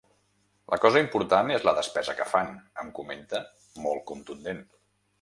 La 0.73 0.79
cosa 0.85 1.03
important 1.03 1.53
és 1.59 1.67
la 1.69 1.75
despesa 1.81 2.17
que 2.21 2.27
fan, 2.33 2.51
em 2.85 2.93
comenta, 3.03 3.47
molt 3.89 4.07
contundent. 4.15 4.69